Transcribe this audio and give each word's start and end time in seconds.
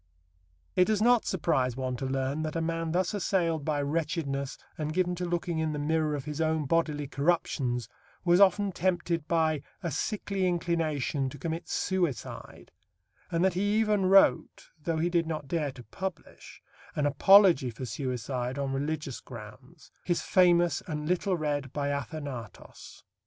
It 0.75 0.85
does 0.85 0.99
not 0.99 1.25
surprise 1.27 1.77
one 1.77 1.95
to 1.97 2.07
learn 2.07 2.41
that 2.41 2.55
a 2.55 2.59
man 2.61 2.91
thus 2.91 3.13
assailed 3.13 3.63
by 3.63 3.83
wretchedness 3.83 4.57
and 4.75 4.93
given 4.95 5.13
to 5.13 5.25
looking 5.25 5.59
in 5.59 5.73
the 5.73 5.77
mirror 5.77 6.15
of 6.15 6.25
his 6.25 6.41
own 6.41 6.65
bodily 6.65 7.05
corruptions 7.05 7.87
was 8.25 8.39
often 8.39 8.71
tempted, 8.71 9.27
by 9.27 9.61
"a 9.83 9.91
sickly 9.91 10.47
inclination," 10.47 11.29
to 11.29 11.37
commit 11.37 11.69
suicide, 11.69 12.71
and 13.29 13.45
that 13.45 13.53
he 13.53 13.75
even 13.77 14.07
wrote, 14.07 14.71
though 14.81 14.97
he 14.97 15.07
did 15.11 15.27
not 15.27 15.47
dare 15.47 15.71
to 15.71 15.83
publish, 15.83 16.63
an 16.95 17.05
apology 17.05 17.69
for 17.69 17.85
suicide 17.85 18.57
on 18.57 18.73
religious 18.73 19.19
grounds, 19.21 19.91
his 20.03 20.23
famous 20.23 20.81
and 20.87 21.07
little 21.07 21.37
read 21.37 21.71
Biathanatos. 21.73 23.03